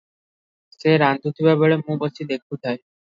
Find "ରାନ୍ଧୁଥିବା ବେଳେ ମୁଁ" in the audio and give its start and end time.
1.03-1.99